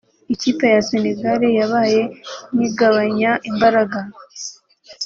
[0.33, 2.01] ikipe ya Senegal yabaye
[2.53, 3.99] nk’igabanya imbaraga